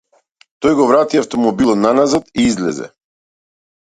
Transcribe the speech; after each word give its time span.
Тој 0.65 0.75
го 0.79 0.87
врати 0.91 1.21
автомобилот 1.21 1.81
наназад 1.83 2.33
и 2.45 2.49
излезе. 2.53 2.93